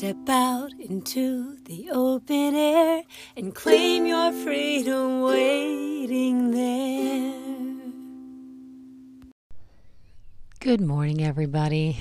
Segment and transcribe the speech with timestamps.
[0.00, 3.02] Step out into the open air
[3.36, 7.34] and claim your freedom waiting there.
[10.58, 11.98] Good morning, everybody.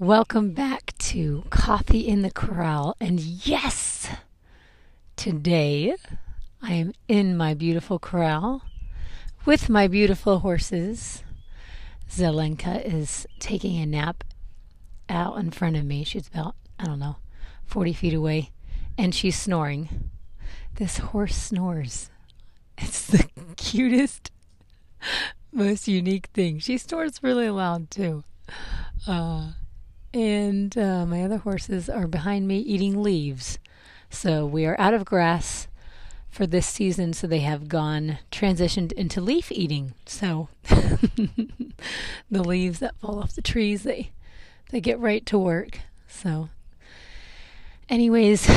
[0.00, 2.96] Welcome back to Coffee in the Corral.
[3.00, 4.08] And yes,
[5.14, 5.94] today
[6.60, 8.62] I am in my beautiful corral
[9.44, 11.22] with my beautiful horses.
[12.10, 14.24] Zelenka is taking a nap
[15.08, 16.02] out in front of me.
[16.02, 17.16] She's about, I don't know,
[17.66, 18.52] 40 feet away,
[18.96, 20.10] and she's snoring.
[20.76, 22.08] This horse snores.
[22.78, 24.30] It's the cutest,
[25.52, 26.58] most unique thing.
[26.58, 28.24] She snores really loud, too.
[29.06, 29.50] Uh,
[30.14, 33.58] and uh, my other horses are behind me eating leaves.
[34.08, 35.68] So we are out of grass
[36.30, 39.92] for this season, so they have gone transitioned into leaf eating.
[40.06, 41.44] So the
[42.30, 44.12] leaves that fall off the trees, they
[44.70, 45.80] they get right to work.
[46.08, 46.48] So,
[47.90, 48.48] anyways,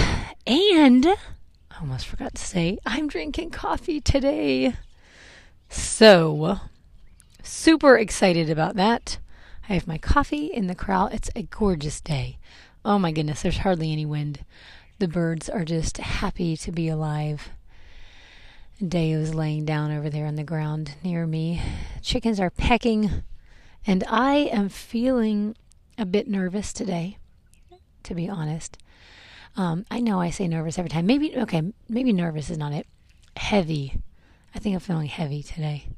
[0.46, 4.76] and I almost forgot to say I'm drinking coffee today.
[5.70, 6.60] So,
[7.42, 9.18] super excited about that.
[9.68, 11.08] I have my coffee in the corral.
[11.08, 12.38] It's a gorgeous day.
[12.86, 14.46] Oh my goodness, there's hardly any wind.
[15.00, 17.50] The birds are just happy to be alive.
[18.80, 21.62] Is laying down over there on the ground near me.
[22.02, 23.24] Chickens are pecking,
[23.88, 25.56] and I am feeling
[25.98, 27.18] a bit nervous today,
[28.04, 28.78] to be honest.
[29.56, 31.06] Um, I know I say nervous every time.
[31.06, 32.88] Maybe, okay, maybe nervous is not it.
[33.38, 34.02] Heavy.
[34.56, 35.90] I think I'm feeling heavy today.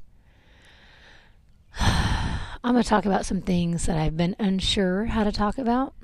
[1.80, 5.94] I'm going to talk about some things that I've been unsure how to talk about.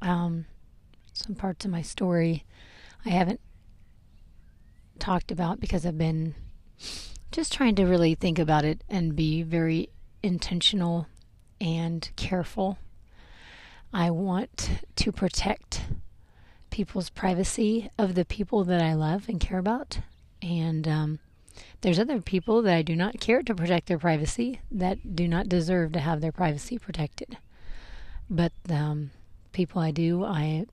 [0.00, 0.46] Um,
[1.12, 2.44] some parts of my story
[3.04, 3.40] I haven't
[4.98, 6.34] talked about because I've been
[7.32, 9.90] just trying to really think about it and be very
[10.22, 11.06] intentional
[11.60, 12.78] and careful
[13.92, 15.82] I want to protect
[16.70, 20.00] people's privacy of the people that I love and care about.
[20.42, 21.18] And um,
[21.80, 25.48] there's other people that I do not care to protect their privacy that do not
[25.48, 27.38] deserve to have their privacy protected.
[28.28, 29.10] But um,
[29.52, 30.66] people I do, I'm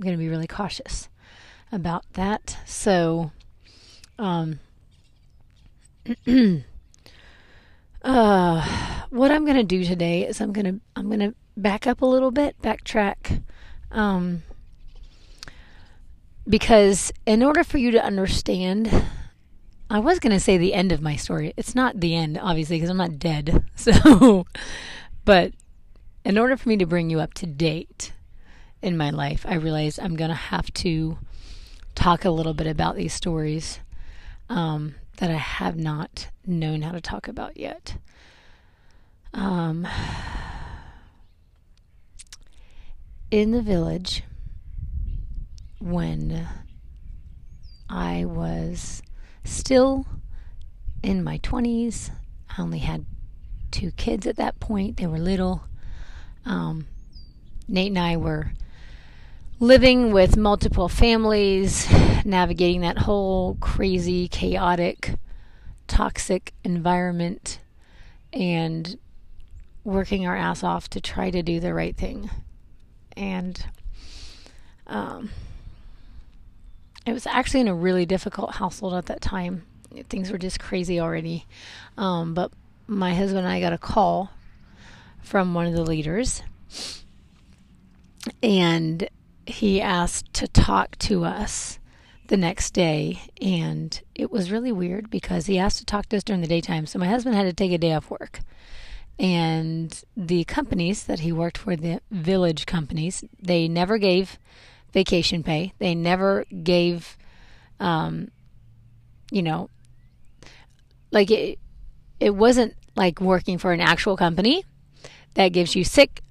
[0.00, 1.08] going to be really cautious
[1.72, 2.58] about that.
[2.66, 3.32] So,
[4.18, 4.60] um,
[8.02, 8.66] uh,
[9.10, 12.02] what I'm going to do today is I'm going to I'm going to back up
[12.02, 13.42] a little bit, backtrack.
[13.90, 14.42] Um,
[16.50, 19.06] because in order for you to understand,
[19.88, 21.54] I was going to say the end of my story.
[21.56, 23.64] It's not the end, obviously, because I'm not dead.
[23.76, 24.44] So,
[25.24, 25.52] but
[26.22, 28.12] in order for me to bring you up to date
[28.82, 31.16] in my life, I realized I'm going to have to
[31.94, 33.80] talk a little bit about these stories
[34.50, 37.96] um, that I have not known how to talk about yet.
[39.32, 39.88] Um,
[43.30, 44.24] in the village
[45.80, 46.46] when
[47.88, 49.02] I was
[49.44, 50.06] still
[51.02, 52.10] in my 20s.
[52.56, 53.06] I only had
[53.70, 55.64] two kids at that point, they were little.
[56.44, 56.86] Um,
[57.66, 58.52] Nate and I were
[59.58, 61.88] living with multiple families,
[62.24, 65.14] navigating that whole crazy, chaotic,
[65.86, 67.60] toxic environment,
[68.32, 68.98] and
[69.84, 72.30] working our ass off to try to do the right thing
[73.16, 73.66] and
[74.86, 75.30] um,
[77.06, 79.64] it was actually in a really difficult household at that time.
[80.08, 81.46] Things were just crazy already.
[81.96, 82.52] Um, but
[82.86, 84.30] my husband and I got a call
[85.22, 86.42] from one of the leaders,
[88.42, 89.08] and
[89.46, 91.78] he asked to talk to us
[92.28, 93.20] the next day.
[93.40, 96.86] And it was really weird because he asked to talk to us during the daytime.
[96.86, 98.40] So my husband had to take a day off work
[99.20, 104.38] and the companies that he worked for, the village companies, they never gave
[104.92, 105.72] vacation pay.
[105.78, 107.16] They never gave,
[107.78, 108.30] um,
[109.30, 109.70] you know,
[111.10, 111.58] like it.
[112.18, 114.62] It wasn't like working for an actual company
[115.34, 116.22] that gives you sick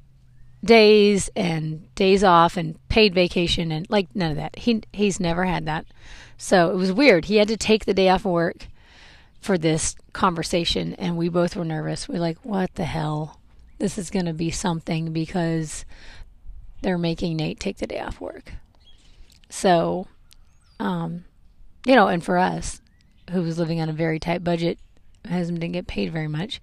[0.63, 4.57] days and days off and paid vacation and like none of that.
[4.57, 5.85] He he's never had that.
[6.37, 7.25] So it was weird.
[7.25, 8.67] He had to take the day off of work
[9.39, 12.07] for this conversation and we both were nervous.
[12.07, 13.39] We're like, what the hell?
[13.77, 15.85] This is going to be something because
[16.81, 18.53] they're making Nate take the day off work.
[19.49, 20.07] So,
[20.79, 21.25] um,
[21.85, 22.81] you know, and for us,
[23.31, 24.79] who was living on a very tight budget,
[25.25, 26.61] my husband didn't get paid very much,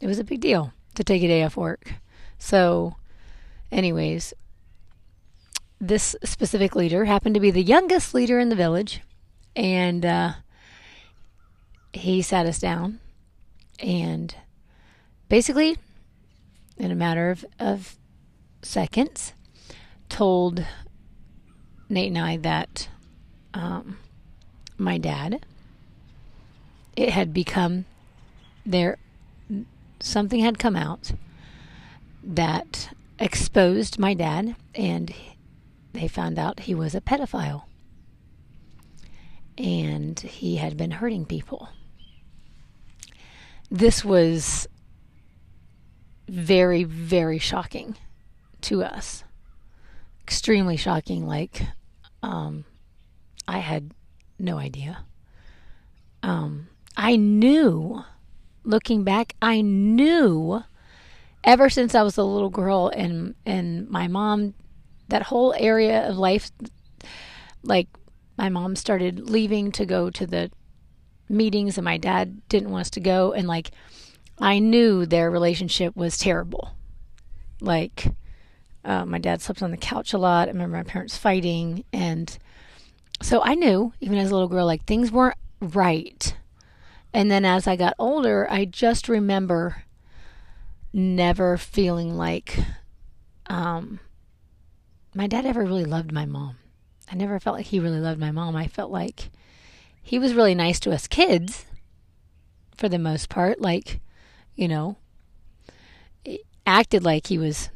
[0.00, 1.94] it was a big deal to take a day off work.
[2.38, 2.96] So,
[3.70, 4.32] anyways,
[5.80, 9.02] this specific leader happened to be the youngest leader in the village.
[9.54, 10.32] And, uh,
[11.92, 13.00] he sat us down
[13.80, 14.34] and
[15.28, 15.76] basically,
[16.76, 17.96] in a matter of, of
[18.62, 19.32] seconds,
[20.08, 20.64] told
[21.88, 22.88] Nate and I that
[23.54, 23.98] um,
[24.76, 25.44] my dad,
[26.96, 27.84] it had become
[28.66, 28.98] there,
[30.00, 31.12] something had come out
[32.22, 35.12] that exposed my dad, and
[35.92, 37.64] they found out he was a pedophile.
[39.56, 41.70] And he had been hurting people.
[43.70, 44.68] This was
[46.28, 47.96] very, very shocking
[48.62, 49.24] to us.
[50.22, 51.26] Extremely shocking.
[51.26, 51.62] Like,
[52.22, 52.64] um,
[53.46, 53.92] I had
[54.38, 55.04] no idea.
[56.22, 58.02] Um, I knew,
[58.64, 60.62] looking back, I knew
[61.44, 64.54] ever since I was a little girl and and my mom
[65.08, 66.50] that whole area of life
[67.62, 67.88] like
[68.36, 70.50] my mom started leaving to go to the
[71.28, 73.70] meetings and my dad didn't want us to go and like
[74.40, 76.70] I knew their relationship was terrible.
[77.60, 78.06] Like
[78.88, 80.48] uh, my dad slept on the couch a lot.
[80.48, 82.36] I remember my parents fighting and
[83.20, 86.34] so I knew even as a little girl like things weren't right.
[87.12, 89.84] And then as I got older, I just remember
[90.92, 92.58] never feeling like
[93.46, 94.00] um,
[95.14, 96.56] my dad ever really loved my mom.
[97.10, 98.56] I never felt like he really loved my mom.
[98.56, 99.30] I felt like
[100.02, 101.66] he was really nice to us kids
[102.76, 103.60] for the most part.
[103.60, 104.00] Like,
[104.54, 104.96] you know,
[106.66, 107.70] acted like he was,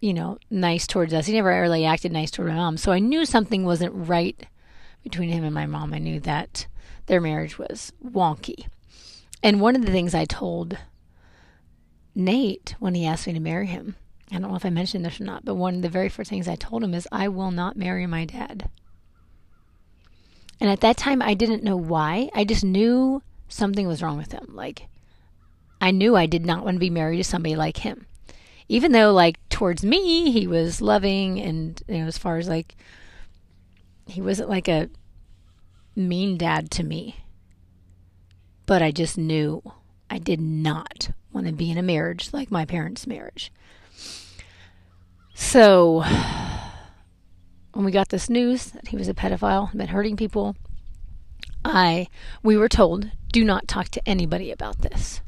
[0.00, 1.26] you know, nice towards us.
[1.26, 2.76] He never really acted nice toward my mom.
[2.76, 4.46] So I knew something wasn't right
[5.02, 5.92] between him and my mom.
[5.92, 6.66] I knew that
[7.06, 8.66] their marriage was wonky.
[9.42, 10.78] And one of the things I told
[12.14, 13.96] Nate when he asked me to marry him.
[14.30, 16.30] I don't know if I mentioned this or not, but one of the very first
[16.30, 18.70] things I told him is, I will not marry my dad.
[20.60, 22.30] And at that time, I didn't know why.
[22.34, 24.50] I just knew something was wrong with him.
[24.52, 24.86] Like,
[25.80, 28.06] I knew I did not want to be married to somebody like him.
[28.70, 32.76] Even though, like, towards me, he was loving and, you know, as far as like,
[34.06, 34.88] he wasn't like a
[35.96, 37.16] mean dad to me.
[38.66, 39.60] But I just knew
[40.08, 43.50] I did not want to be in a marriage like my parents' marriage.
[45.34, 46.04] So,
[47.72, 50.54] when we got this news that he was a pedophile, and been hurting people,
[51.64, 52.06] I
[52.44, 55.22] we were told do not talk to anybody about this.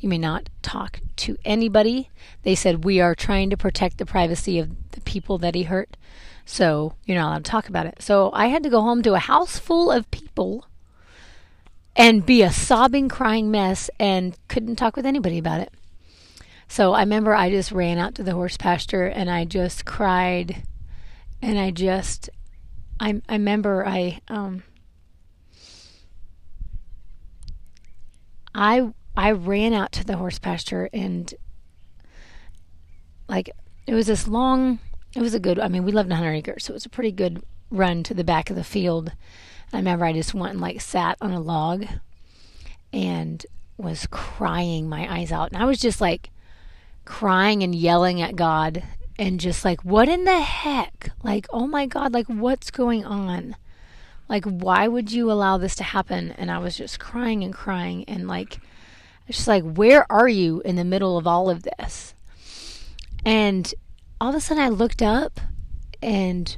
[0.00, 2.10] You may not talk to anybody.
[2.42, 5.96] They said we are trying to protect the privacy of the people that he hurt.
[6.44, 8.00] So, you're not allowed to talk about it.
[8.00, 10.66] So, I had to go home to a house full of people
[11.94, 15.72] and be a sobbing, crying mess and couldn't talk with anybody about it.
[16.68, 20.62] So I remember I just ran out to the horse pasture and I just cried
[21.40, 22.28] and I just
[23.00, 24.62] I I remember I um
[28.54, 31.32] I I ran out to the horse pasture and
[33.28, 33.50] like
[33.86, 34.78] it was this long
[35.14, 36.90] it was a good I mean we lived in 100 acres so it was a
[36.90, 39.12] pretty good run to the back of the field
[39.72, 41.84] I remember I just went and like sat on a log
[42.92, 43.44] and
[43.76, 45.52] was crying my eyes out.
[45.52, 46.30] And I was just like
[47.04, 48.82] crying and yelling at God
[49.18, 51.10] and just like, what in the heck?
[51.22, 53.56] Like, oh my God, like what's going on?
[54.28, 56.32] Like, why would you allow this to happen?
[56.32, 58.58] And I was just crying and crying and like,
[59.28, 62.14] it's just like, where are you in the middle of all of this?
[63.26, 63.72] And
[64.20, 65.38] all of a sudden I looked up
[66.02, 66.56] and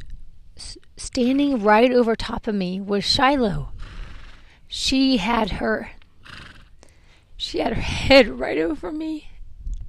[0.97, 3.73] standing right over top of me was Shiloh.
[4.69, 5.91] She had her
[7.37, 9.31] she had her head right over me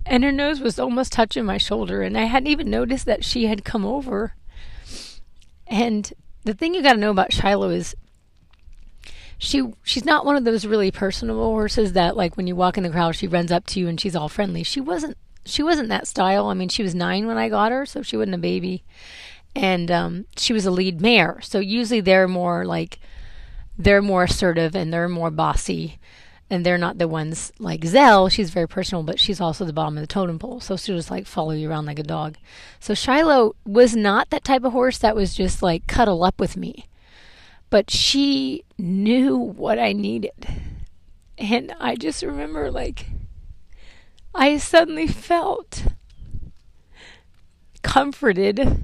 [0.06, 3.46] and her nose was almost touching my shoulder and I hadn't even noticed that she
[3.46, 4.34] had come over.
[5.68, 6.12] And
[6.44, 7.96] the thing you got to know about Shiloh is
[9.42, 12.84] she she's not one of those really personable horses that like when you walk in
[12.84, 14.64] the crowd she runs up to you and she's all friendly.
[14.64, 16.48] She wasn't she wasn't that style.
[16.48, 18.84] I mean, she was 9 when I got her, so she wasn't a baby
[19.56, 21.40] and um, she was a lead mare.
[21.42, 23.00] So usually they're more like
[23.78, 26.00] they're more assertive and they're more bossy,
[26.50, 28.30] and they're not the ones like Zell.
[28.30, 31.12] She's very personal, but she's also the bottom of the totem pole, so she'll just
[31.12, 32.38] like follow you around like a dog.
[32.80, 36.56] So Shiloh was not that type of horse that was just like cuddle up with
[36.56, 36.86] me,
[37.70, 40.48] but she knew what I needed,
[41.38, 43.08] and I just remember like
[44.34, 45.86] I suddenly felt
[47.84, 48.84] comforted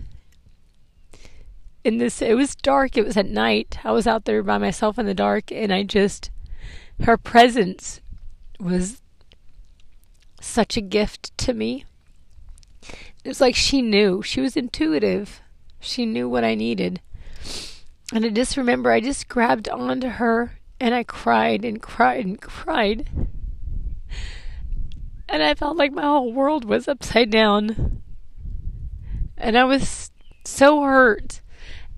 [1.84, 3.80] in this it was dark it was at night.
[3.84, 6.32] I was out there by myself in the dark and i just
[7.04, 8.02] her presence
[8.60, 9.02] was
[10.42, 11.86] such a gift to me.
[13.24, 15.42] It was like she knew she was intuitive.
[15.80, 17.02] She knew what i needed
[18.14, 22.42] and i just remember i just grabbed onto her and i cried and cried and
[22.42, 23.08] cried
[25.30, 28.02] and i felt like my whole world was upside down
[29.38, 30.12] And I was
[30.44, 31.42] so hurt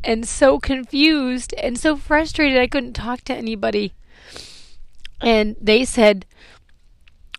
[0.03, 3.93] and so confused and so frustrated I couldn't talk to anybody.
[5.21, 6.25] And they said,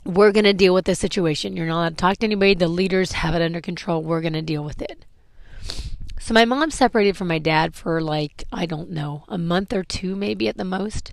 [0.05, 1.57] We're going to deal with this situation.
[1.57, 2.55] You're not allowed to talk to anybody.
[2.55, 4.03] The leaders have it under control.
[4.03, 5.05] We're going to deal with it.
[6.30, 9.82] So my mom separated from my dad for like, I don't know, a month or
[9.82, 11.12] two, maybe at the most.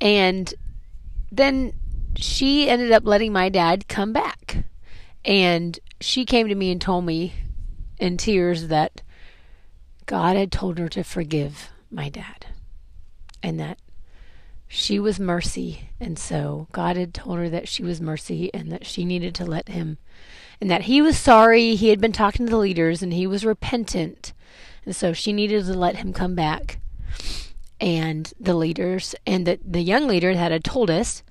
[0.00, 0.52] And
[1.30, 1.72] then
[2.16, 4.64] she ended up letting my dad come back.
[5.24, 7.34] And she came to me and told me
[7.98, 9.02] in tears that
[10.06, 12.46] God had told her to forgive my dad
[13.40, 13.78] and that
[14.66, 15.90] she was mercy.
[16.00, 19.44] And so God had told her that she was mercy and that she needed to
[19.44, 19.98] let him,
[20.60, 21.74] and that he was sorry.
[21.74, 24.32] He had been talking to the leaders and he was repentant.
[24.84, 26.78] And so she needed to let him come back.
[27.80, 31.22] And the leaders and the, the young leader that had told us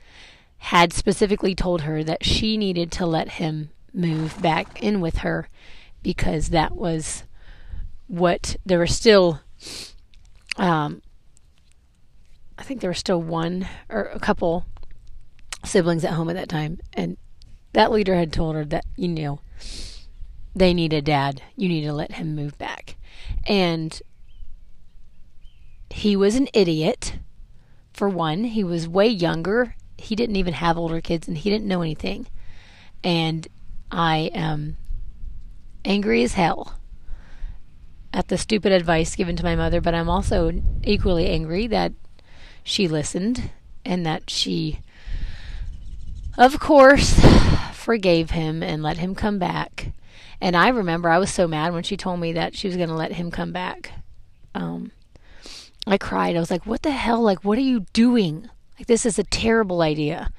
[0.57, 5.47] had specifically told her that she needed to let him move back in with her
[6.03, 7.23] because that was
[8.07, 9.39] what there was still
[10.57, 11.01] um,
[12.57, 14.65] I think there was still one or a couple
[15.63, 17.17] siblings at home at that time and
[17.75, 19.39] that leader had told her that you know
[20.55, 21.41] they need a dad.
[21.57, 22.95] You need to let him move back.
[23.45, 24.01] And
[25.89, 27.17] he was an idiot
[27.93, 28.45] for one.
[28.45, 29.75] He was way younger.
[29.97, 32.27] He didn't even have older kids and he didn't know anything.
[33.03, 33.47] And
[33.91, 34.77] i am
[35.83, 36.79] angry as hell
[38.13, 40.49] at the stupid advice given to my mother, but I'm also
[40.83, 41.91] equally angry that
[42.63, 43.51] she listened
[43.83, 44.79] and that she,
[46.37, 47.19] of course,
[47.73, 49.91] forgave him and let him come back.
[50.41, 52.89] And I remember I was so mad when she told me that she was going
[52.89, 53.91] to let him come back.
[54.53, 54.91] Um,
[55.87, 56.35] I cried.
[56.35, 57.21] I was like, what the hell?
[57.21, 58.49] Like, what are you doing?
[58.77, 60.31] Like, this is a terrible idea.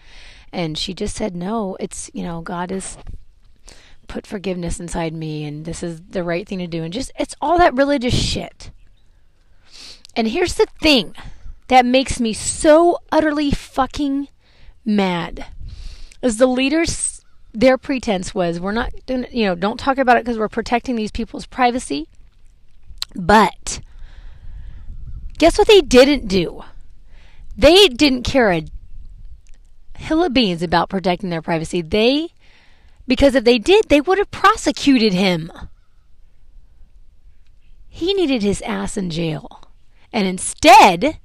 [0.53, 2.99] And she just said, no, it's, you know, God is
[4.07, 7.35] put forgiveness inside me and this is the right thing to do and just it's
[7.41, 8.71] all that religious shit.
[10.15, 11.15] And here's the thing
[11.69, 14.29] that makes me so utterly fucking
[14.85, 15.47] mad.
[16.27, 20.25] Is the leaders their pretense was we're not doing you know, don't talk about it
[20.25, 22.09] because we're protecting these people's privacy.
[23.15, 23.81] But
[25.39, 26.65] guess what they didn't do?
[27.57, 28.65] They didn't care a
[29.97, 31.81] hill of beans about protecting their privacy.
[31.81, 32.31] They
[33.07, 35.53] because if they did, they would have prosecuted him.
[37.89, 39.63] He needed his ass in jail.
[40.13, 41.19] And instead,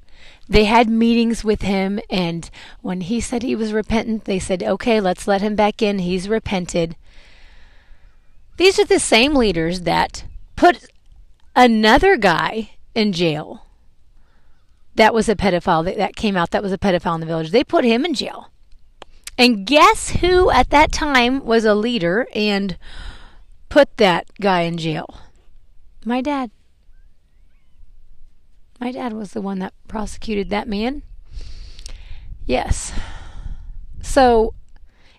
[0.52, 2.00] they had meetings with him.
[2.10, 2.50] And
[2.82, 6.00] when he said he was repentant, they said, okay, let's let him back in.
[6.00, 6.98] He's repented.
[8.58, 10.26] These are the same leaders that
[10.58, 10.86] put
[11.56, 13.66] another guy in jail
[14.96, 17.52] that was a pedophile that, that came out that was a pedophile in the village.
[17.52, 18.52] They put him in jail.
[19.38, 22.78] And guess who at that time was a leader and
[23.70, 25.18] put that guy in jail?
[26.04, 26.52] My dad.
[28.82, 31.04] My dad was the one that prosecuted that man.
[32.48, 32.92] Yes.
[34.02, 34.56] So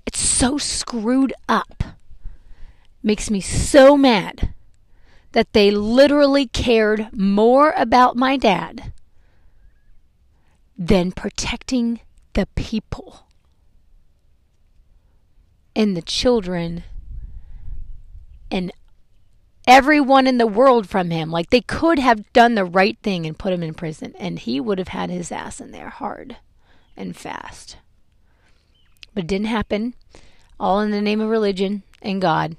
[0.05, 1.85] it's so screwed up.
[3.05, 4.53] Makes me so mad
[5.31, 8.93] that they literally cared more about my dad
[10.77, 12.01] than protecting
[12.33, 13.27] the people
[15.77, 16.83] and the children
[18.51, 18.73] and
[19.67, 21.31] everyone in the world from him.
[21.31, 24.61] Like they could have done the right thing and put him in prison, and he
[24.61, 26.37] would have had his ass in there hard
[26.97, 27.77] and fast.
[29.15, 29.95] But it didn't happen.
[30.59, 32.57] All in the name of religion and God.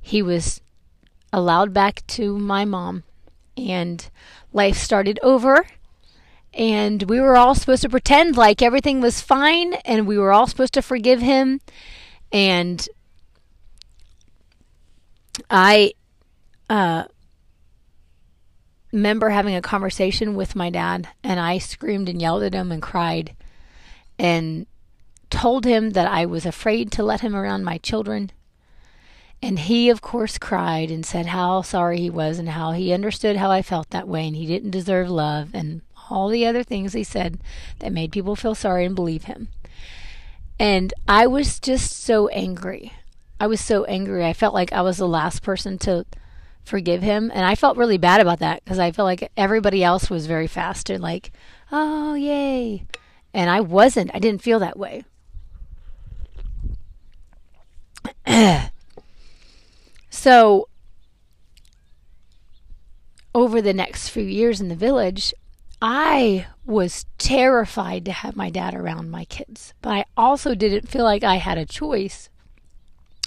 [0.00, 0.60] He was
[1.32, 3.04] allowed back to my mom,
[3.56, 4.08] and
[4.52, 5.66] life started over.
[6.54, 10.46] And we were all supposed to pretend like everything was fine, and we were all
[10.46, 11.60] supposed to forgive him
[12.32, 12.86] and
[15.50, 15.92] I
[16.68, 17.04] uh,
[18.92, 22.82] remember having a conversation with my dad, and I screamed and yelled at him and
[22.82, 23.34] cried
[24.18, 24.66] and
[25.30, 28.30] told him that I was afraid to let him around my children.
[29.40, 33.36] And he, of course, cried and said how sorry he was and how he understood
[33.36, 36.92] how I felt that way and he didn't deserve love and all the other things
[36.92, 37.38] he said
[37.78, 39.48] that made people feel sorry and believe him.
[40.58, 42.92] And I was just so angry.
[43.38, 44.24] I was so angry.
[44.24, 46.04] I felt like I was the last person to
[46.68, 47.30] forgive him.
[47.34, 50.46] And I felt really bad about that because I felt like everybody else was very
[50.46, 51.32] fast and like,
[51.72, 52.84] oh, yay.
[53.34, 54.10] And I wasn't.
[54.14, 55.04] I didn't feel that way.
[60.10, 60.68] so,
[63.34, 65.34] over the next few years in the village,
[65.80, 71.04] I was terrified to have my dad around my kids, but I also didn't feel
[71.04, 72.28] like I had a choice.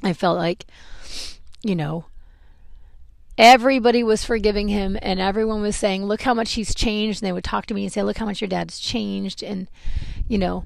[0.03, 0.65] I felt like,
[1.63, 2.05] you know,
[3.37, 7.21] everybody was forgiving him and everyone was saying, Look how much he's changed.
[7.21, 9.43] And they would talk to me and say, Look how much your dad's changed.
[9.43, 9.67] And,
[10.27, 10.65] you know,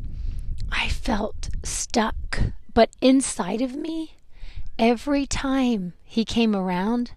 [0.71, 2.39] I felt stuck.
[2.73, 4.15] But inside of me,
[4.77, 7.11] every time he came around,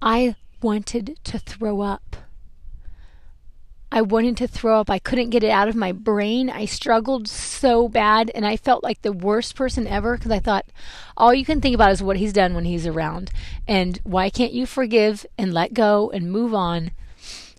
[0.00, 2.16] I wanted to throw up.
[3.92, 4.90] I wanted to throw up.
[4.90, 6.50] I couldn't get it out of my brain.
[6.50, 10.66] I struggled so bad and I felt like the worst person ever because I thought
[11.16, 13.30] all you can think about is what he's done when he's around.
[13.68, 16.90] And why can't you forgive and let go and move on?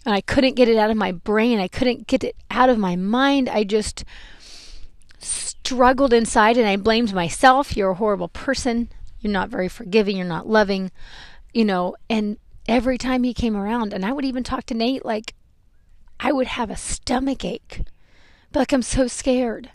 [0.06, 1.60] And I couldn't get it out of my brain.
[1.60, 3.48] I couldn't get it out of my mind.
[3.48, 4.04] I just
[5.20, 7.78] struggled inside and I blamed myself.
[7.78, 8.90] You're a horrible person.
[9.22, 10.18] You're not very forgiving.
[10.18, 10.92] You're not loving,
[11.54, 11.96] you know.
[12.10, 15.34] And every time he came around, and I would even talk to Nate like,
[16.20, 17.82] I would have a stomach ache.
[18.52, 19.72] But like I'm so scared.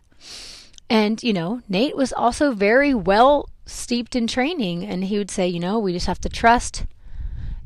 [0.88, 5.46] And, you know, Nate was also very well steeped in training and he would say,
[5.46, 6.84] you know, we just have to trust,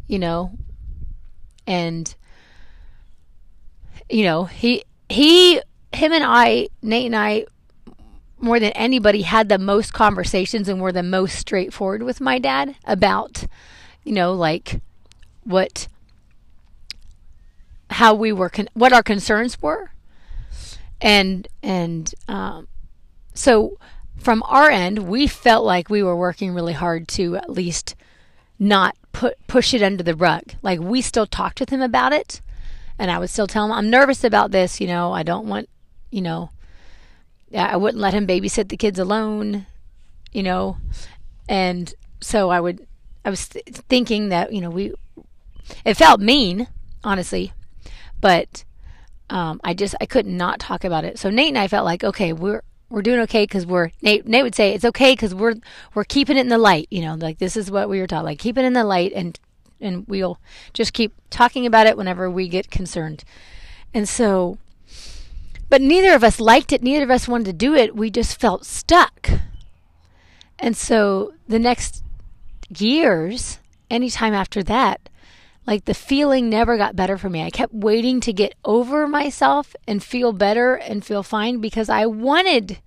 [0.07, 0.59] you know,
[1.67, 2.15] and
[4.11, 5.57] you know, he he
[5.93, 7.47] him and I, Nate and I
[8.39, 12.77] more than anybody had the most conversations and were the most straightforward with my dad
[12.85, 13.47] about,
[14.03, 14.83] you know, like
[15.45, 15.89] what
[17.95, 19.93] how we were con- what our concerns were.
[21.01, 22.69] And and um,
[23.35, 23.79] so
[24.19, 27.95] from our end we felt like we were working really hard to at least
[28.59, 30.55] not put push it under the rug.
[30.61, 32.41] Like we still talked with him about it.
[32.97, 35.69] And i would still tell him i'm nervous about this you know i don't want
[36.13, 36.51] you know
[37.53, 39.67] i wouldn't let him babysit the kids alone
[40.33, 40.77] you know.
[41.49, 42.87] And so i would
[43.25, 44.95] i was th- thinking that you know we
[45.85, 46.69] it felt mean
[47.03, 47.53] honestly
[48.25, 48.65] but
[49.29, 51.19] um, I just I could not talk about it.
[51.19, 54.27] So Nate and I felt like okay, we're we're doing okay because we're Nate.
[54.27, 55.57] Nate would say it's okay because we're
[55.93, 56.89] we're keeping it in the light.
[56.91, 58.25] You know, like this is what we were taught.
[58.25, 59.39] Like keep it in the light, and
[59.79, 60.41] and we'll
[60.73, 63.25] just keep talking about it whenever we get concerned.
[63.93, 64.57] And so,
[65.69, 66.83] but neither of us liked it.
[66.83, 67.95] Neither of us wanted to do it.
[67.95, 69.29] We just felt stuck.
[70.59, 72.03] And so the next
[72.75, 73.59] years,
[73.91, 75.11] anytime after that,
[75.67, 77.43] like the feeling never got better for me.
[77.43, 82.07] I kept waiting to get over myself and feel better and feel fine because I
[82.07, 82.79] wanted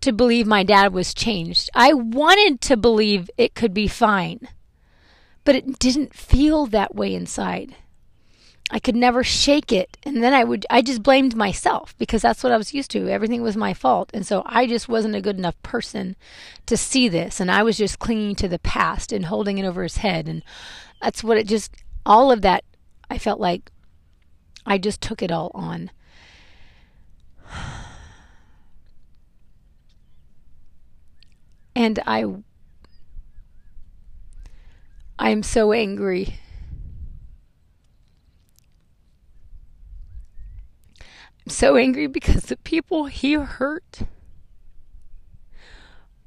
[0.00, 1.70] to believe my dad was changed.
[1.74, 4.48] I wanted to believe it could be fine.
[5.44, 7.74] But it didn't feel that way inside.
[8.70, 9.98] I could never shake it.
[10.02, 13.08] And then I would, I just blamed myself because that's what I was used to.
[13.08, 14.10] Everything was my fault.
[14.14, 16.16] And so I just wasn't a good enough person
[16.66, 17.38] to see this.
[17.38, 20.26] And I was just clinging to the past and holding it over his head.
[20.26, 20.42] And
[21.02, 21.74] that's what it just,
[22.06, 22.64] all of that,
[23.10, 23.70] I felt like
[24.64, 25.90] I just took it all on.
[31.74, 32.26] And I
[35.18, 36.40] I'm so angry.
[41.00, 44.00] I'm so angry because the people he hurt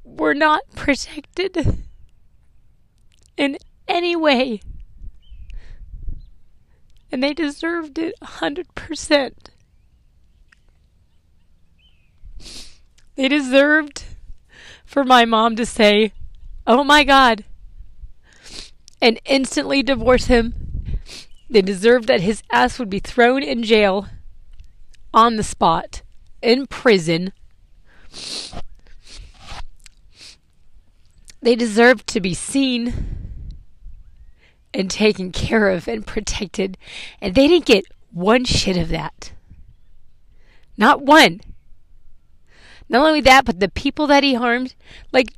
[0.03, 1.83] were not protected
[3.35, 4.61] in any way
[7.15, 9.51] and they deserved it a hundred percent.
[13.15, 14.03] They deserved
[14.85, 16.11] for my mom to say,
[16.67, 17.45] Oh my God,
[19.01, 20.99] and instantly divorce him.
[21.49, 24.07] They deserved that his ass would be thrown in jail
[25.13, 26.01] on the spot,
[26.41, 27.31] in prison.
[31.41, 33.24] They deserved to be seen
[34.75, 36.77] and taken care of and protected.
[37.21, 39.31] And they didn't get one shit of that.
[40.77, 41.41] Not one.
[42.89, 44.75] Not only that, but the people that he harmed,
[45.11, 45.29] like,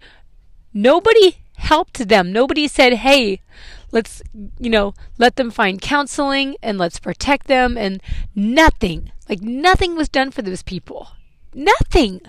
[0.74, 2.34] nobody helped them.
[2.34, 3.42] Nobody said, hey,
[3.92, 4.22] let's,
[4.60, 7.78] you know, let them find counseling and let's protect them.
[7.78, 8.02] And
[8.36, 11.10] nothing, like, nothing was done for those people.
[11.54, 12.22] Nothing.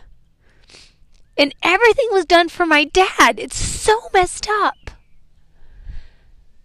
[1.39, 3.39] And everything was done for my dad.
[3.39, 4.91] It's so messed up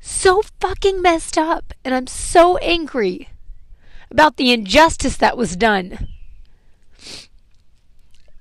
[0.04, 1.74] so fucking messed up.
[1.84, 3.30] And I'm so angry
[4.12, 6.10] about the injustice that was done.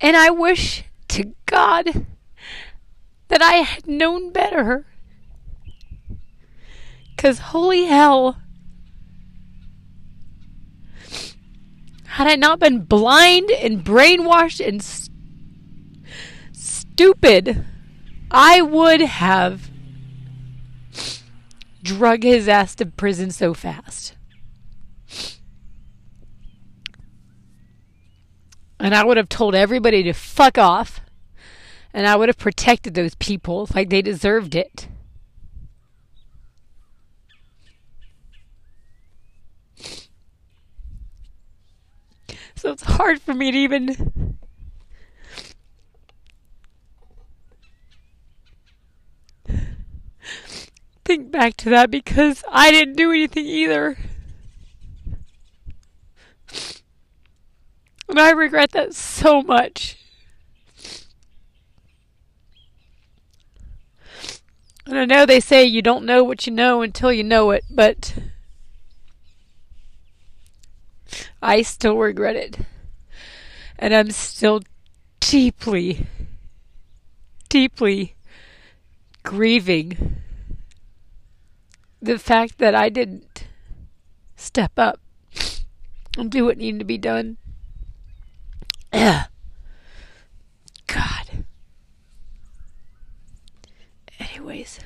[0.01, 2.05] And I wish to God
[3.29, 4.85] that I had known better.
[7.15, 8.41] Because holy hell.
[12.05, 15.09] Had I not been blind and brainwashed and st-
[16.51, 17.65] stupid,
[18.29, 19.72] I would have
[21.83, 24.15] drug his ass to prison so fast.
[28.79, 31.01] And I would have told everybody to fuck off.
[31.93, 34.87] And I would have protected those people like they deserved it.
[42.55, 44.37] So it's hard for me to even
[51.17, 53.97] think back to that because I didn't do anything either.
[58.09, 59.97] And I regret that so much.
[64.87, 67.63] And I know they say you don't know what you know until you know it,
[67.69, 68.15] but
[71.43, 72.57] I still regret it.
[73.77, 74.61] And I'm still
[75.19, 76.07] deeply,
[77.49, 78.15] deeply
[79.21, 80.22] grieving
[82.03, 83.47] the fact that I didn't
[84.35, 84.99] step up
[86.17, 87.37] and do what needed to be done.
[88.91, 89.29] God.
[94.19, 94.81] Anyways,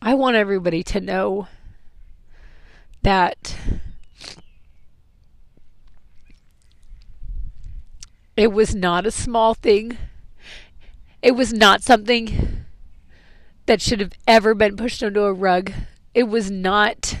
[0.00, 1.48] I want everybody to know
[3.02, 3.58] that
[8.38, 9.98] it was not a small thing.
[11.20, 12.59] It was not something
[13.70, 15.72] that should have ever been pushed under a rug.
[16.12, 17.18] It was not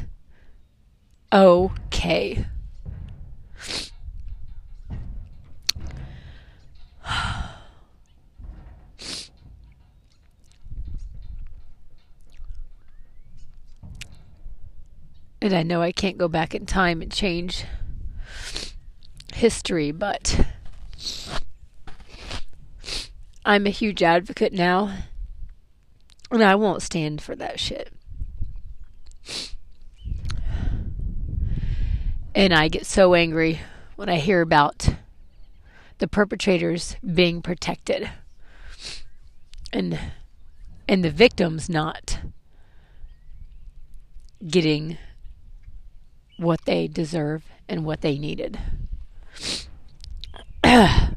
[1.32, 2.44] okay.
[15.42, 17.64] And I know I can't go back in time and change
[19.32, 20.44] history, but
[23.44, 24.92] I'm a huge advocate now.
[26.30, 27.92] And I won't stand for that shit.
[32.34, 33.60] And I get so angry
[33.96, 34.88] when I hear about
[35.98, 38.10] the perpetrators being protected
[39.72, 39.98] and
[40.88, 42.20] and the victims not
[44.46, 44.96] getting
[46.36, 48.58] what they deserve and what they needed.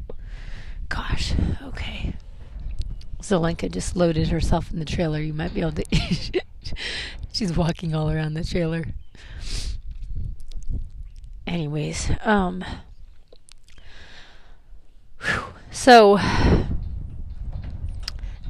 [0.89, 2.13] Gosh, okay.
[3.23, 5.19] Zelenka just loaded herself in the trailer.
[5.19, 5.85] You might be able to.
[7.31, 8.85] She's walking all around the trailer.
[11.47, 12.63] Anyways, um.
[15.71, 16.17] So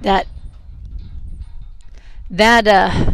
[0.02, 0.28] that
[2.30, 3.12] that uh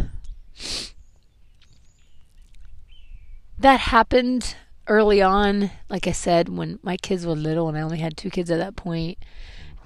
[3.58, 4.56] that happened
[4.88, 8.30] early on like i said when my kids were little and i only had two
[8.30, 9.18] kids at that point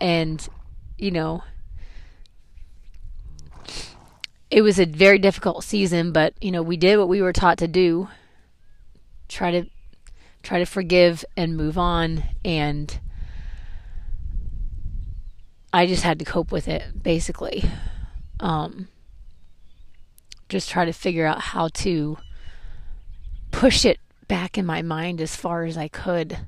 [0.01, 0.49] and
[0.97, 1.43] you know
[4.55, 7.59] it was a very difficult season but you know we did what we were taught
[7.59, 8.09] to do
[9.29, 9.65] try to
[10.43, 13.01] try to forgive and move on and
[15.73, 17.65] i just had to cope with it basically
[18.39, 18.87] um
[20.49, 22.17] just try to figure out how to
[23.51, 26.47] push it back in my mind as far as I could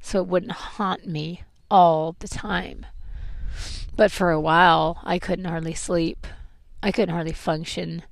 [0.00, 2.86] so it wouldn't haunt me all the time.
[3.96, 6.26] But for a while, I couldn't hardly sleep.
[6.82, 8.02] I couldn't hardly function.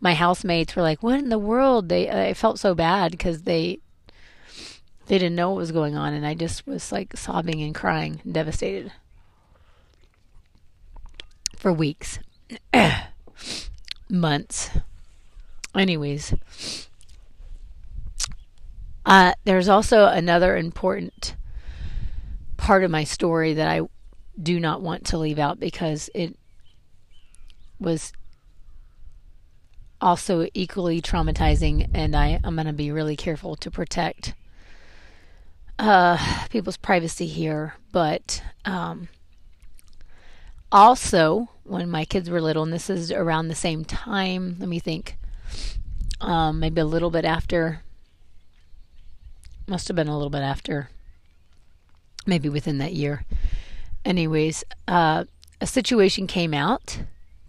[0.00, 3.80] My housemates were like, "What in the world?" They I felt so bad because they
[5.06, 8.20] they didn't know what was going on, and I just was like sobbing and crying,
[8.30, 8.92] devastated
[11.56, 12.18] for weeks,
[14.10, 14.70] months.
[15.74, 16.34] Anyways,
[19.04, 21.36] uh, there's also another important
[22.56, 23.82] part of my story that I
[24.40, 26.36] do not want to leave out because it
[27.78, 28.12] was
[30.00, 34.34] also equally traumatizing, and I, I'm going to be really careful to protect
[35.78, 37.74] uh, people's privacy here.
[37.92, 39.08] But um,
[40.70, 44.78] also, when my kids were little, and this is around the same time, let me
[44.78, 45.16] think,
[46.20, 47.82] um, maybe a little bit after
[49.66, 50.90] must have been a little bit after,
[52.24, 53.24] maybe within that year.
[54.04, 55.24] Anyways, uh,
[55.60, 57.00] a situation came out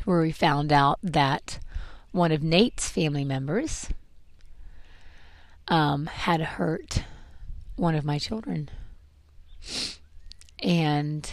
[0.07, 1.59] where we found out that
[2.11, 3.89] one of Nate's family members
[5.67, 7.03] um, had hurt
[7.75, 8.69] one of my children.
[10.63, 11.31] And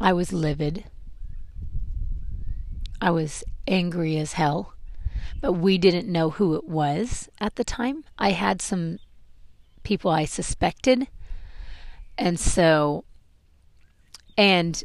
[0.00, 0.84] I was livid.
[3.00, 4.76] I was angry as hell
[5.40, 8.04] but we didn't know who it was at the time.
[8.18, 8.98] I had some
[9.82, 11.06] people I suspected,
[12.18, 13.04] and so,
[14.36, 14.82] and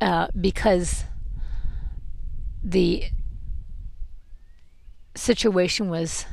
[0.00, 1.04] uh, because
[2.62, 3.04] the
[5.14, 6.26] situation was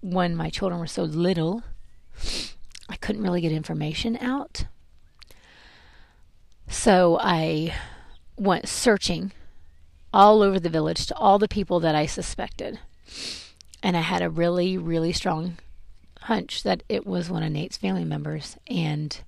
[0.00, 1.62] when my children were so little,
[2.88, 4.66] I couldn't really get information out.
[6.68, 7.74] So I
[8.36, 9.32] went searching
[10.12, 12.78] all over the village to all the people that I suspected.
[13.82, 15.58] And I had a really, really strong
[16.22, 18.56] hunch that it was one of Nate's family members.
[18.66, 19.18] And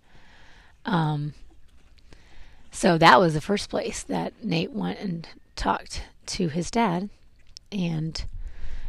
[0.84, 1.34] um,
[2.74, 7.08] so that was the first place that Nate went and talked to his dad
[7.70, 8.24] and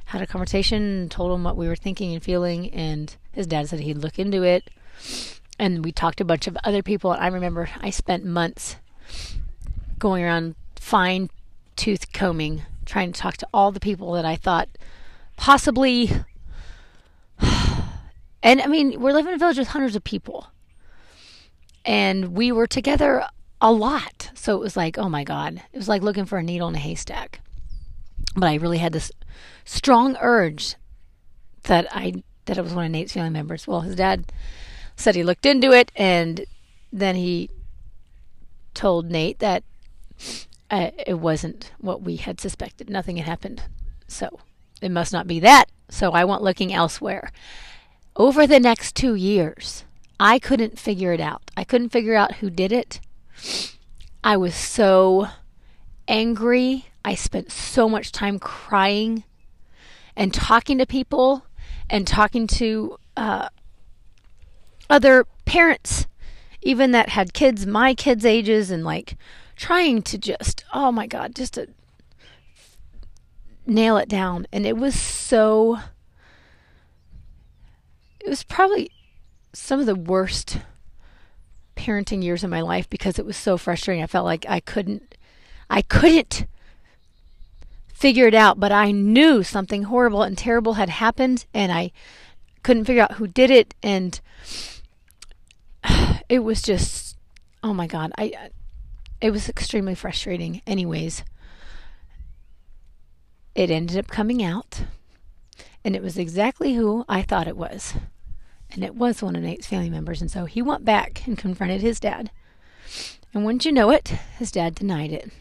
[0.05, 2.71] had a conversation, told him what we were thinking and feeling.
[2.71, 4.71] And his dad said he'd look into it.
[5.59, 7.11] And we talked to a bunch of other people.
[7.11, 8.77] And I remember I spent months
[9.99, 11.29] going around fine
[11.75, 14.67] tooth combing, trying to talk to all the people that I thought
[15.37, 16.09] possibly.
[18.41, 20.51] And I mean, we're living in a village with hundreds of people.
[21.83, 23.25] And we were together
[23.61, 24.31] a lot.
[24.33, 25.61] So it was like, oh my God.
[25.73, 27.39] It was like looking for a needle in a haystack.
[28.35, 29.11] But I really had this
[29.63, 30.75] strong urge
[31.63, 33.67] that I that it was one of Nate's family members.
[33.67, 34.31] Well, his dad
[34.95, 36.45] said he looked into it and
[36.93, 37.49] then he
[38.73, 39.63] told Nate that
[40.69, 42.89] uh, it wasn't what we had suspected.
[42.89, 43.63] Nothing had happened.
[44.07, 44.39] So
[44.81, 45.65] it must not be that.
[45.89, 47.31] So I went looking elsewhere.
[48.15, 49.83] Over the next two years,
[50.19, 51.51] I couldn't figure it out.
[51.57, 52.99] I couldn't figure out who did it.
[54.23, 55.27] I was so
[56.07, 56.85] angry.
[57.03, 59.23] I spent so much time crying
[60.15, 61.45] and talking to people
[61.89, 63.49] and talking to uh,
[64.89, 66.07] other parents,
[66.61, 69.17] even that had kids my kids' ages, and like
[69.55, 71.67] trying to just, oh my God, just to
[73.67, 74.47] nail it down.
[74.51, 75.79] And it was so,
[78.19, 78.89] it was probably
[79.53, 80.59] some of the worst
[81.75, 84.03] parenting years of my life because it was so frustrating.
[84.03, 85.15] I felt like I couldn't,
[85.69, 86.45] I couldn't
[87.93, 91.91] figure it out, but I knew something horrible and terrible had happened, and I
[92.61, 94.19] couldn't figure out who did it, and
[96.29, 97.17] it was just,
[97.63, 98.49] oh my God, I,
[99.21, 100.61] it was extremely frustrating.
[100.67, 101.23] Anyways,
[103.55, 104.83] it ended up coming out,
[105.83, 107.93] and it was exactly who I thought it was.
[108.75, 110.21] And it was one of Nate's family members.
[110.21, 112.29] And so he went back and confronted his dad.
[113.33, 115.31] And wouldn't you know it, his dad denied it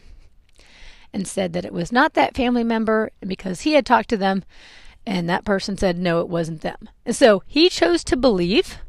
[1.13, 4.43] and said that it was not that family member because he had talked to them
[5.05, 6.89] and that person said no, it wasn't them.
[7.05, 8.79] And so he chose to believe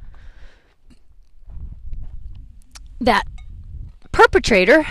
[3.01, 3.27] that
[4.13, 4.87] perpetrator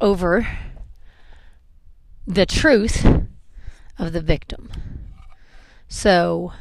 [0.00, 0.46] over
[2.26, 3.06] the truth
[3.98, 4.70] of the victim.
[5.88, 6.52] So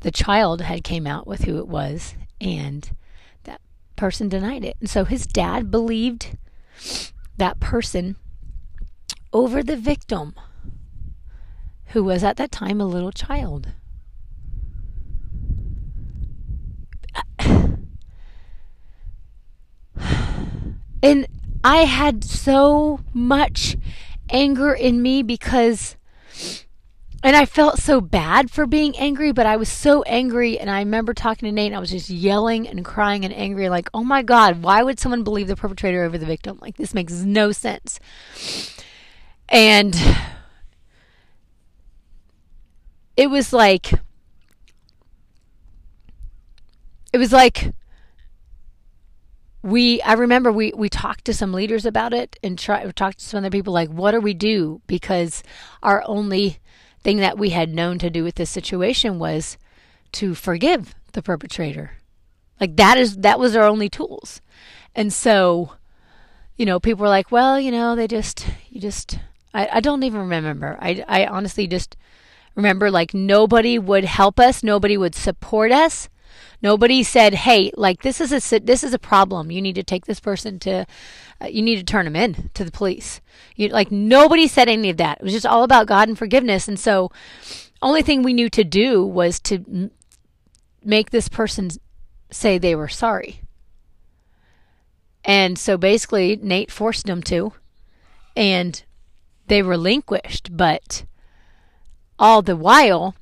[0.00, 2.94] the child had came out with who it was and
[3.44, 3.60] that
[3.96, 4.76] person denied it.
[4.80, 6.36] And so his dad believed
[7.36, 8.16] that person
[9.32, 10.34] over the victim
[11.86, 13.68] who was at that time a little child.
[21.00, 21.28] And
[21.62, 23.76] I had so much
[24.30, 25.96] anger in me because
[27.22, 30.58] and I felt so bad for being angry, but I was so angry.
[30.58, 33.68] And I remember talking to Nate, and I was just yelling and crying and angry,
[33.68, 36.58] like, oh my God, why would someone believe the perpetrator over the victim?
[36.60, 37.98] Like, this makes no sense.
[39.48, 39.96] And
[43.16, 43.92] it was like,
[47.12, 47.72] it was like,
[49.62, 53.24] we I remember we we talked to some leaders about it and try talked to
[53.24, 55.42] some other people like what do we do because
[55.82, 56.60] our only
[57.02, 59.56] thing that we had known to do with this situation was
[60.12, 61.92] to forgive the perpetrator.
[62.60, 64.40] Like that is that was our only tools.
[64.94, 65.72] And so,
[66.56, 69.18] you know, people were like, well, you know, they just you just
[69.54, 70.76] I, I don't even remember.
[70.80, 71.96] I I honestly just
[72.54, 76.08] remember like nobody would help us, nobody would support us.
[76.60, 79.50] Nobody said, "Hey, like this is a this is a problem.
[79.50, 80.86] You need to take this person to
[81.40, 83.20] uh, you need to turn him in to the police."
[83.54, 85.18] You like nobody said any of that.
[85.18, 86.66] It was just all about God and forgiveness.
[86.66, 87.10] And so
[87.80, 89.90] only thing we knew to do was to
[90.84, 91.70] make this person
[92.30, 93.42] say they were sorry.
[95.24, 97.52] And so basically Nate forced them to
[98.36, 98.82] and
[99.46, 101.04] they relinquished, but
[102.18, 103.14] all the while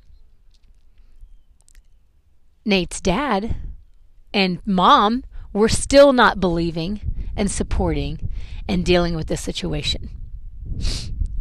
[2.67, 3.55] Nate's dad
[4.33, 8.29] and mom were still not believing and supporting
[8.67, 10.09] and dealing with this situation.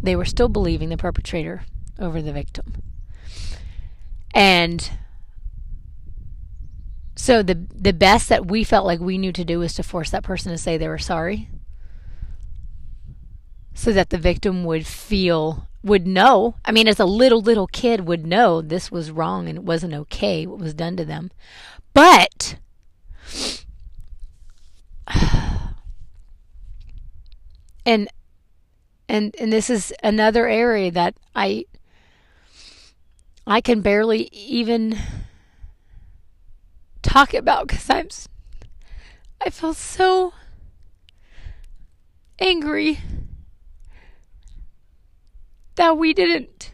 [0.00, 1.64] They were still believing the perpetrator
[1.98, 2.74] over the victim.
[4.32, 4.88] And
[7.16, 10.10] so the the best that we felt like we knew to do was to force
[10.10, 11.48] that person to say they were sorry
[13.74, 16.57] so that the victim would feel would know.
[16.64, 19.94] I mean, as a little, little kid would know this was wrong and it wasn't
[19.94, 21.31] okay what was done to them.
[21.94, 22.57] But
[27.87, 28.09] and
[29.09, 31.66] and and this is another area that I
[33.46, 34.99] I can barely even
[37.03, 38.09] talk about because I'm
[39.40, 40.33] I feel so
[42.40, 42.99] angry
[45.76, 46.72] that we didn't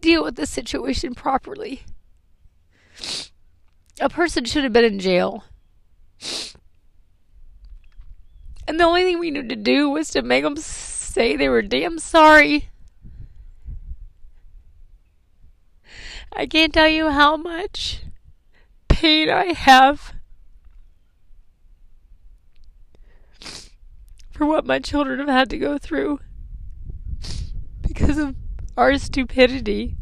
[0.00, 1.82] deal with the situation properly.
[4.00, 5.44] A person should have been in jail.
[8.68, 11.62] And the only thing we needed to do was to make them say they were
[11.62, 12.68] damn sorry.
[16.32, 18.02] I can't tell you how much
[18.88, 20.12] pain I have
[24.30, 26.20] for what my children have had to go through
[27.86, 28.34] because of
[28.76, 29.96] our stupidity.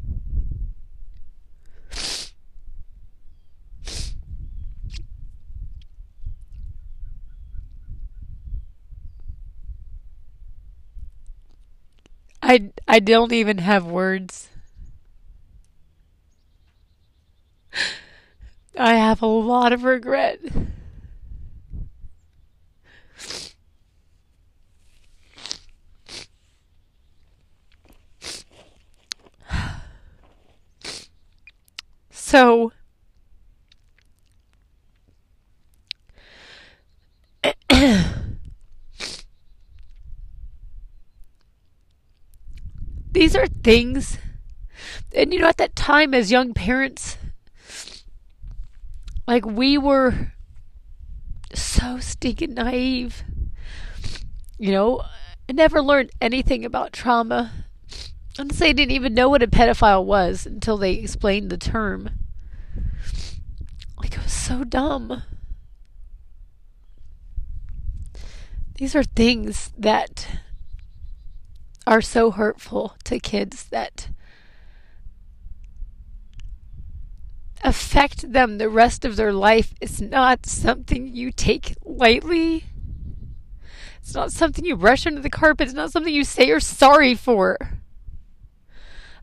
[12.42, 14.48] I I don't even have words.
[18.78, 20.38] I have a lot of regret.
[32.34, 32.72] So
[43.12, 44.18] these are things
[45.14, 47.18] and you know at that time as young parents
[49.28, 50.32] like we were
[51.54, 53.22] so stinking naive
[54.58, 55.02] you know
[55.48, 57.52] I never learned anything about trauma.
[58.36, 62.10] Honestly i didn't even know what a pedophile was until they explained the term
[64.04, 65.22] like it was so dumb
[68.76, 70.40] these are things that
[71.86, 74.10] are so hurtful to kids that
[77.62, 82.64] affect them the rest of their life is not something you take lightly.
[84.02, 85.68] It's not something you brush under the carpet.
[85.68, 87.56] It's not something you say you're sorry for.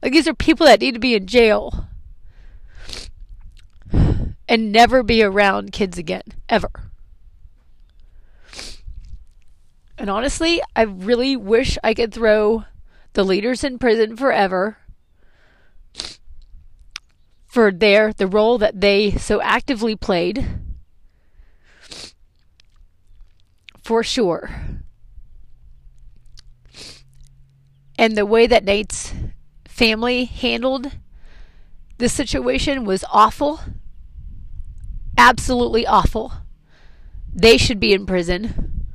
[0.01, 1.87] Like, these are people that need to be in jail
[4.51, 6.91] and never be around kids again, ever.
[9.97, 12.65] And honestly, I really wish I could throw
[13.13, 14.77] the leaders in prison forever
[17.47, 20.45] for their the role that they so actively played.
[23.81, 24.49] For sure.
[27.97, 29.13] And the way that Nate's
[29.65, 30.91] family handled
[31.99, 33.61] this situation was awful.
[35.23, 36.33] Absolutely awful.
[37.31, 38.87] They should be in prison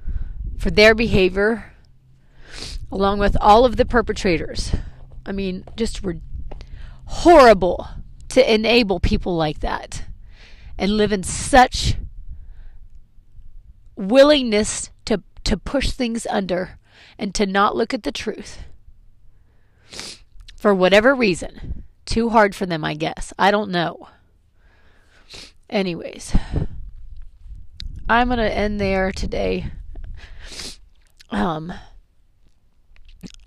[0.59, 1.73] for their behavior,
[2.91, 4.75] along with all of the perpetrators.
[5.25, 6.17] I mean, just were
[7.05, 7.87] horrible
[8.31, 10.03] to enable people like that
[10.77, 11.95] and live in such
[13.95, 16.81] willingness to, to push things under
[17.21, 18.65] and to not look at the truth
[20.57, 21.85] for whatever reason.
[22.05, 23.33] Too hard for them, I guess.
[23.39, 24.09] I don't know.
[25.69, 26.37] Anyways,
[28.09, 29.67] I'm going to end there today.
[31.31, 31.73] Um,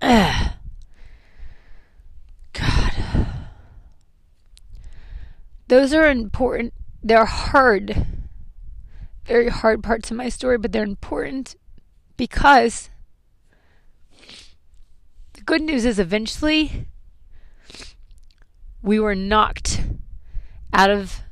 [0.02, 0.50] God.
[5.68, 6.74] Those are important.
[7.02, 8.06] They're hard,
[9.24, 11.56] very hard parts of my story, but they're important
[12.18, 12.90] because
[15.32, 16.86] the good news is eventually
[18.82, 19.80] we were knocked
[20.74, 21.22] out of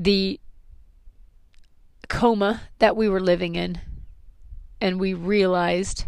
[0.00, 0.40] the
[2.08, 3.78] coma that we were living in
[4.80, 6.06] and we realized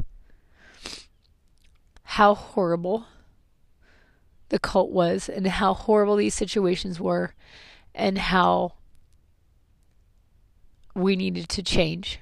[2.05, 3.05] how horrible
[4.49, 7.35] the cult was and how horrible these situations were
[7.95, 8.73] and how
[10.95, 12.19] we needed to change.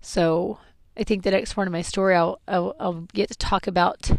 [0.00, 0.58] So
[0.96, 4.10] I think the next part of my story I'll, I'll, I'll get to talk about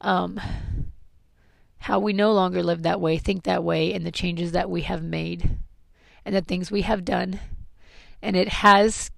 [0.00, 0.40] um,
[1.88, 4.82] how we no longer live that way, think that way, and the changes that we
[4.82, 5.56] have made
[6.22, 7.40] and the things we have done.
[8.20, 9.10] And it has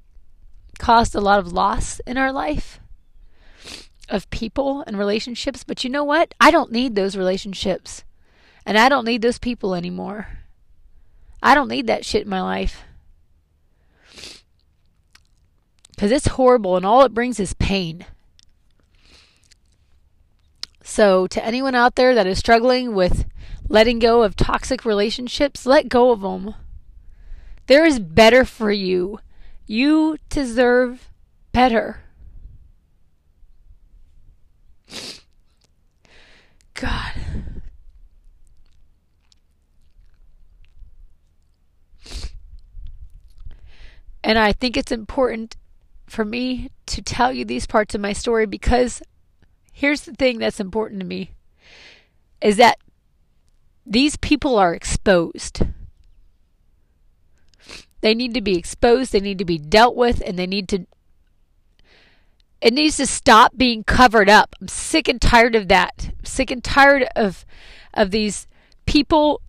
[0.78, 2.78] caused a lot of loss in our life
[4.08, 5.64] of people and relationships.
[5.64, 6.32] But you know what?
[6.40, 8.04] I don't need those relationships.
[8.64, 10.28] And I don't need those people anymore.
[11.42, 12.84] I don't need that shit in my life.
[15.88, 18.06] Because it's horrible and all it brings is pain.
[20.90, 23.24] So, to anyone out there that is struggling with
[23.68, 26.56] letting go of toxic relationships, let go of them.
[27.68, 29.20] There is better for you.
[29.68, 31.08] You deserve
[31.52, 32.00] better.
[36.74, 37.12] God.
[44.24, 45.56] And I think it's important
[46.08, 49.00] for me to tell you these parts of my story because
[49.72, 51.32] here's the thing that's important to me
[52.40, 52.78] is that
[53.86, 55.62] these people are exposed.
[58.00, 60.86] They need to be exposed, they need to be dealt with, and they need to.
[62.60, 64.54] It needs to stop being covered up.
[64.60, 66.10] I'm sick and tired of that.
[66.18, 67.44] I'm sick and tired of
[67.94, 68.46] of these
[68.86, 69.40] people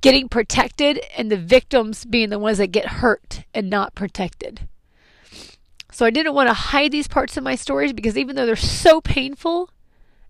[0.00, 4.68] getting protected and the victims being the ones that get hurt and not protected.
[5.94, 8.56] So I didn't want to hide these parts of my stories because even though they're
[8.56, 9.70] so painful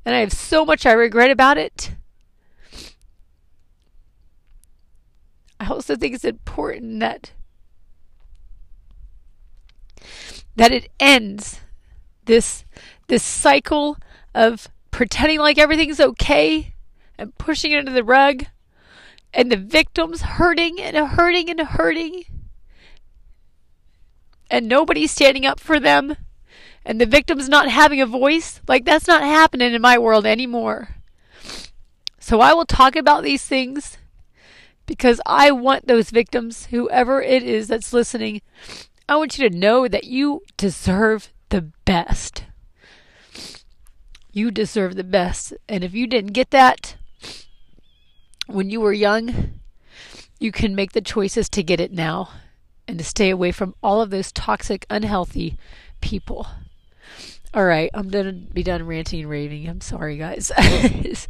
[0.04, 1.92] and I have so much I regret about it,
[5.58, 7.32] I also think it's important that
[10.54, 11.62] that it ends
[12.26, 12.66] this
[13.06, 13.96] this cycle
[14.34, 16.74] of pretending like everything's okay
[17.16, 18.44] and pushing it under the rug
[19.32, 22.24] and the victims hurting and hurting and hurting
[24.54, 26.16] and nobody's standing up for them
[26.84, 30.96] and the victims not having a voice like that's not happening in my world anymore
[32.18, 33.98] so i will talk about these things
[34.86, 38.42] because I want those victims, whoever it is that's listening,
[39.08, 42.44] I want you to know that you deserve the best.
[44.32, 45.54] You deserve the best.
[45.68, 46.96] And if you didn't get that
[48.46, 49.60] when you were young,
[50.38, 52.30] you can make the choices to get it now
[52.86, 55.56] and to stay away from all of those toxic, unhealthy
[56.00, 56.46] people.
[57.52, 59.68] All right, I'm gonna be done ranting and raving.
[59.68, 60.50] I'm sorry, guys.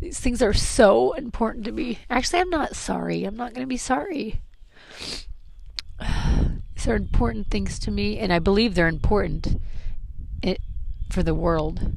[0.00, 1.98] These things are so important to me.
[2.08, 3.24] Actually, I'm not sorry.
[3.24, 4.40] I'm not going to be sorry.
[6.00, 9.60] These are important things to me, and I believe they're important
[10.40, 10.60] it,
[11.10, 11.94] for the world.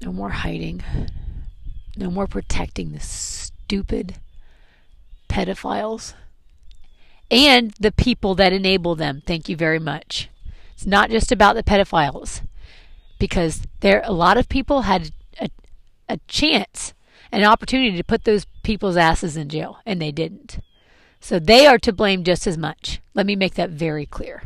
[0.00, 0.84] No more hiding.
[1.96, 4.14] No more protecting the stupid
[5.28, 6.14] pedophiles
[7.30, 9.22] and the people that enable them.
[9.26, 10.28] Thank you very much.
[10.74, 12.42] It's not just about the pedophiles
[13.18, 15.10] because there a lot of people had
[15.40, 15.50] a
[16.08, 16.94] a chance,
[17.30, 20.60] an opportunity to put those people's asses in jail, and they didn't.
[21.20, 23.00] So they are to blame just as much.
[23.14, 24.44] Let me make that very clear.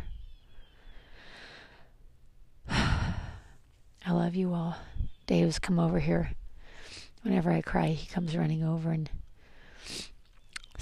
[2.69, 4.77] I love you all.
[5.27, 6.31] Dave's come over here.
[7.21, 9.09] Whenever I cry, he comes running over and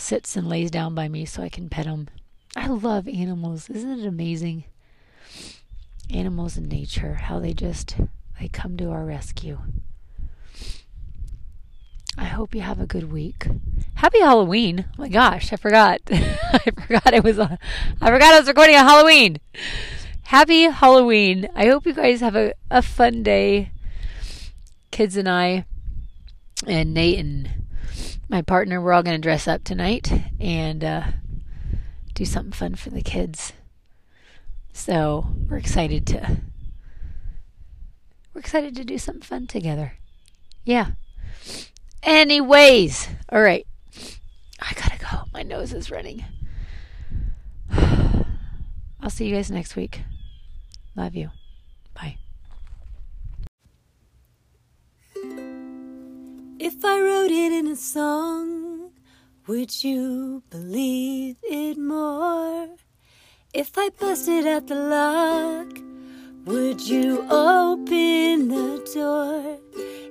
[0.02, 2.10] sits and lays down by me so I can pet him.
[2.56, 3.70] I love animals.
[3.70, 4.66] Isn't it amazing?
[6.10, 7.96] Animals in nature, how they just
[8.40, 9.60] they come to our rescue.
[12.18, 13.48] I hope you have a good week.
[13.96, 14.86] Happy Halloween.
[14.98, 16.02] Oh my gosh, I forgot.
[16.12, 17.58] I forgot it was I
[18.00, 19.38] forgot I was recording on Halloween.
[20.24, 21.48] Happy Halloween.
[21.56, 23.72] I hope you guys have a, a fun day.
[24.92, 25.66] Kids and I
[26.68, 27.61] and Nate and
[28.32, 30.10] my partner, we're all going to dress up tonight
[30.40, 31.04] and uh,
[32.14, 33.52] do something fun for the kids.
[34.72, 36.38] So we're excited to
[38.34, 39.98] we're excited to do something fun together.
[40.64, 40.92] Yeah.
[42.04, 43.68] Anyways, all right.
[44.62, 45.24] I gotta go.
[45.34, 46.24] My nose is running.
[47.72, 50.04] I'll see you guys next week.
[50.96, 51.32] Love you.
[56.82, 58.90] If I wrote it in a song,
[59.46, 62.70] would you believe it more?
[63.54, 65.78] If I busted out the lock,
[66.46, 69.60] would you open the door?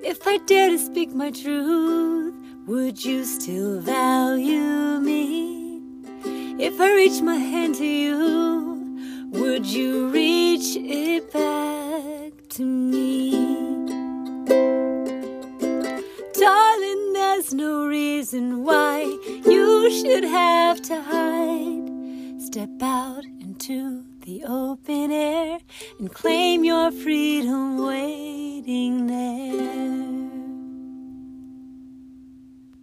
[0.04, 2.36] If I dare to speak my truth,
[2.68, 5.82] would you still value me?
[6.60, 13.69] If I reach my hand to you, would you reach it back to me?
[17.30, 19.02] There's no reason why
[19.46, 22.42] you should have to hide.
[22.42, 25.58] Step out into the open air
[26.00, 30.29] and claim your freedom waiting there.